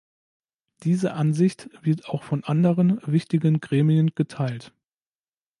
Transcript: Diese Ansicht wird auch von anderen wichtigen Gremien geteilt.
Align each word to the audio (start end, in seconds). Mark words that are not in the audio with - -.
Diese 0.81 1.13
Ansicht 1.13 1.69
wird 1.83 2.07
auch 2.09 2.23
von 2.23 2.43
anderen 2.43 2.99
wichtigen 3.05 3.59
Gremien 3.61 4.15
geteilt. 4.15 4.73